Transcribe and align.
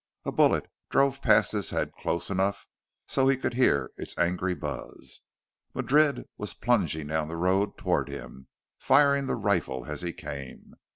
A 0.25 0.31
bullet 0.31 0.65
drove 0.89 1.21
past 1.21 1.51
his 1.51 1.69
head 1.69 1.91
close 1.93 2.31
enough 2.31 2.67
so 3.07 3.27
he 3.27 3.37
could 3.37 3.53
hear 3.53 3.91
its 3.97 4.17
angry 4.17 4.55
buzz. 4.55 5.21
Madrid 5.75 6.25
was 6.39 6.55
plunging 6.55 7.05
down 7.05 7.27
the 7.27 7.37
road 7.37 7.77
toward 7.77 8.09
him, 8.09 8.47
firing 8.79 9.27
the 9.27 9.35
rifle 9.35 9.85
as 9.85 10.01
he 10.01 10.11
came. 10.11 10.73